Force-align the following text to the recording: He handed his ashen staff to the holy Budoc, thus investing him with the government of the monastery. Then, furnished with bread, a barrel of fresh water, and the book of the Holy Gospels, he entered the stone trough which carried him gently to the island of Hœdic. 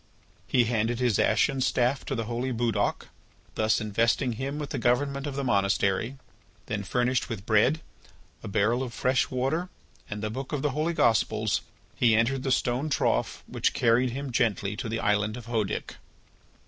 He 0.47 0.63
handed 0.63 0.99
his 0.99 1.19
ashen 1.19 1.61
staff 1.61 2.03
to 2.05 2.15
the 2.15 2.23
holy 2.23 2.51
Budoc, 2.51 3.09
thus 3.53 3.79
investing 3.79 4.31
him 4.33 4.57
with 4.57 4.71
the 4.71 4.79
government 4.79 5.27
of 5.27 5.35
the 5.35 5.43
monastery. 5.43 6.17
Then, 6.65 6.81
furnished 6.81 7.29
with 7.29 7.45
bread, 7.45 7.81
a 8.41 8.47
barrel 8.47 8.81
of 8.81 8.95
fresh 8.95 9.29
water, 9.29 9.69
and 10.09 10.23
the 10.23 10.31
book 10.31 10.53
of 10.53 10.63
the 10.63 10.71
Holy 10.71 10.93
Gospels, 10.93 11.61
he 11.95 12.15
entered 12.15 12.41
the 12.41 12.51
stone 12.51 12.89
trough 12.89 13.43
which 13.45 13.73
carried 13.75 14.09
him 14.09 14.31
gently 14.31 14.75
to 14.75 14.89
the 14.89 14.99
island 14.99 15.37
of 15.37 15.45
Hœdic. 15.45 15.97